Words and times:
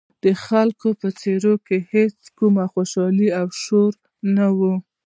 د 0.23 0.25
خلکو 0.45 0.87
په 1.01 1.07
څېرو 1.19 1.53
کې 1.65 1.77
هېڅ 1.93 2.17
کوم 2.37 2.55
خوشحالي 2.73 3.29
او 3.39 3.47
شور 3.63 3.91
نه 4.35 4.47
و. 4.57 4.59